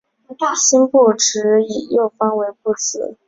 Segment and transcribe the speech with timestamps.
[0.55, 3.19] 辛部只以右方为部字。